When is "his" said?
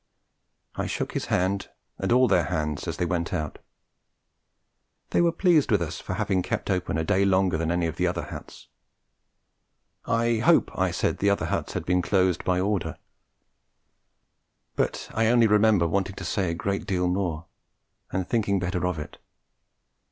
1.11-1.27